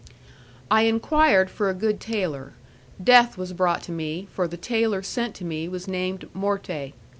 I 0.71 0.85
enquired 0.85 1.51
for 1.51 1.69
a 1.69 1.75
good 1.75 1.99
tailor: 1.99 2.53
death 3.03 3.37
was 3.37 3.53
brought 3.53 3.83
to 3.83 3.91
me, 3.91 4.27
for 4.33 4.47
the 4.47 4.57
tailor 4.57 5.03
sent 5.03 5.35
to 5.35 5.45
me 5.45 5.67
was 5.69 5.87
named 5.87 6.27
Morte. 6.33 6.93